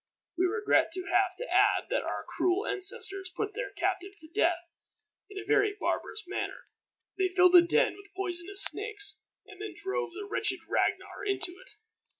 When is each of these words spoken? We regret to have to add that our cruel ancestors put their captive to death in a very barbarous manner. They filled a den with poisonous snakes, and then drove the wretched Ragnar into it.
We 0.35 0.45
regret 0.47 0.91
to 0.93 1.03
have 1.03 1.35
to 1.37 1.45
add 1.47 1.89
that 1.91 2.01
our 2.01 2.25
cruel 2.27 2.65
ancestors 2.65 3.31
put 3.37 3.53
their 3.53 3.69
captive 3.69 4.13
to 4.21 4.27
death 4.27 4.57
in 5.29 5.37
a 5.37 5.45
very 5.45 5.73
barbarous 5.79 6.23
manner. 6.27 6.63
They 7.19 7.27
filled 7.29 7.53
a 7.53 7.61
den 7.61 7.97
with 7.97 8.11
poisonous 8.15 8.63
snakes, 8.63 9.21
and 9.45 9.61
then 9.61 9.75
drove 9.77 10.13
the 10.13 10.25
wretched 10.27 10.61
Ragnar 10.67 11.23
into 11.23 11.51
it. 11.63 11.75